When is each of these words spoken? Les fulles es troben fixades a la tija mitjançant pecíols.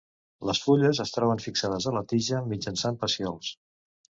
Les 0.49 0.61
fulles 0.67 1.01
es 1.03 1.13
troben 1.17 1.43
fixades 1.45 1.87
a 1.91 1.93
la 1.99 2.03
tija 2.15 2.41
mitjançant 2.55 2.99
pecíols. 3.05 3.53